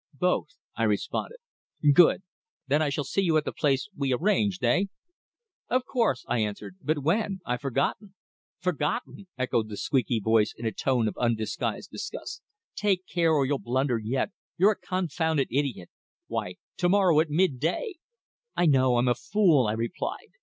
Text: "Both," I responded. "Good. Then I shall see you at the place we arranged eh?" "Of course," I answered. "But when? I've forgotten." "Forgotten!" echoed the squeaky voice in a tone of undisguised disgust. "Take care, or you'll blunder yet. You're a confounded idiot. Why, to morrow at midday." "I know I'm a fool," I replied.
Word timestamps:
"Both," 0.19 0.57
I 0.75 0.81
responded. 0.85 1.37
"Good. 1.93 2.23
Then 2.65 2.81
I 2.81 2.89
shall 2.89 3.03
see 3.03 3.21
you 3.21 3.37
at 3.37 3.45
the 3.45 3.51
place 3.53 3.87
we 3.95 4.11
arranged 4.11 4.63
eh?" 4.63 4.85
"Of 5.69 5.85
course," 5.85 6.25
I 6.27 6.39
answered. 6.39 6.77
"But 6.81 7.03
when? 7.03 7.39
I've 7.45 7.61
forgotten." 7.61 8.15
"Forgotten!" 8.57 9.27
echoed 9.37 9.69
the 9.69 9.77
squeaky 9.77 10.19
voice 10.19 10.55
in 10.57 10.65
a 10.65 10.71
tone 10.71 11.07
of 11.07 11.15
undisguised 11.19 11.91
disgust. 11.91 12.41
"Take 12.75 13.05
care, 13.05 13.29
or 13.31 13.45
you'll 13.45 13.59
blunder 13.59 13.99
yet. 13.99 14.31
You're 14.57 14.71
a 14.71 14.75
confounded 14.75 15.49
idiot. 15.51 15.91
Why, 16.25 16.55
to 16.77 16.89
morrow 16.89 17.19
at 17.19 17.29
midday." 17.29 17.93
"I 18.55 18.65
know 18.65 18.97
I'm 18.97 19.07
a 19.07 19.13
fool," 19.13 19.67
I 19.67 19.73
replied. 19.73 20.29